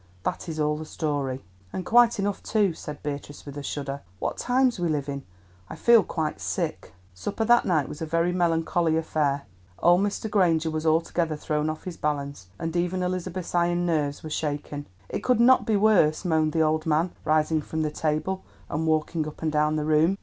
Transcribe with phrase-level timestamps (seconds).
[0.23, 4.01] That is all the story." "And quite enough, too," said Beatrice with a shudder.
[4.17, 5.21] "What times we live in!
[5.69, 9.43] I feel quite sick." Supper that night was a very melancholy affair.
[9.77, 10.27] Old Mr.
[10.27, 14.87] Granger was altogether thrown off his balance; and even Elizabeth's iron nerves were shaken.
[15.07, 17.61] "It could not be worse, it could not be worse," moaned the old man, rising
[17.61, 18.41] from the table
[18.71, 20.17] and walking up and down the room.